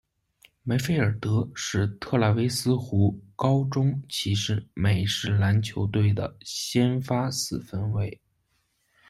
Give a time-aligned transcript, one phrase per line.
[0.63, 8.19] 梅菲尔德是特拉维斯湖高中骑士美式足球队的先发四分卫。